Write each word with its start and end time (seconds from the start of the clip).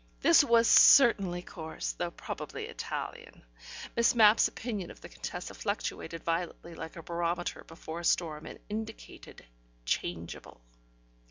This 0.21 0.43
was 0.43 0.67
certainly 0.67 1.43
coarse, 1.43 1.91
though 1.91 2.09
probably 2.09 2.65
Italian. 2.65 3.43
Miss 3.95 4.15
Mapp's 4.15 4.47
opinion 4.47 4.89
of 4.89 4.99
the 4.99 5.09
Contessa 5.09 5.53
fluctuated 5.53 6.23
violently 6.23 6.73
like 6.73 6.95
a 6.95 7.03
barometer 7.03 7.63
before 7.65 7.99
a 7.99 8.03
storm 8.03 8.47
and 8.47 8.57
indicated 8.67 9.45
"Changeable". 9.85 10.59